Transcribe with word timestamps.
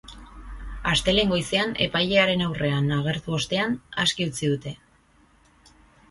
Astelehen 0.91 1.33
goizean 1.33 1.73
epailearen 1.85 2.41
aurrean 2.45 2.89
agertu 2.95 3.35
ostean 3.39 3.75
aske 4.05 4.27
utzi 4.31 4.49
dute. 4.55 4.73